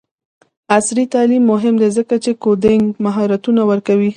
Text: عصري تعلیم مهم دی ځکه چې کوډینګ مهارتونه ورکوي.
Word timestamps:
عصري 0.77 1.03
تعلیم 1.13 1.43
مهم 1.51 1.75
دی 1.81 1.89
ځکه 1.97 2.15
چې 2.23 2.31
کوډینګ 2.43 2.83
مهارتونه 3.05 3.61
ورکوي. 3.71 4.09